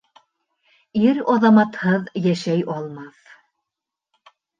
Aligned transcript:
Ир 1.01 1.19
аҙаматһыҙ 1.33 2.07
йәшәй 2.21 2.63
алмаҫ 2.77 3.29